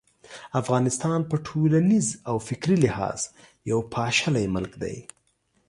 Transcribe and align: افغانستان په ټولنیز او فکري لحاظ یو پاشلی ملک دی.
افغانستان 0.61 1.19
په 1.29 1.35
ټولنیز 1.47 2.07
او 2.29 2.35
فکري 2.47 2.77
لحاظ 2.85 3.19
یو 3.71 3.79
پاشلی 3.93 4.45
ملک 4.55 4.73
دی. 4.83 4.97